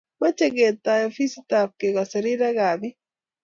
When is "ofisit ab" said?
1.09-1.69